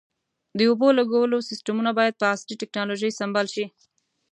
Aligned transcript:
د 0.57 0.59
اوبو 0.69 0.87
لګولو 0.99 1.45
سیستمونه 1.49 1.91
باید 1.99 2.19
په 2.19 2.25
عصري 2.33 2.55
ټکنالوژۍ 2.61 3.11
سنبال 3.19 3.47
شي. 3.53 3.65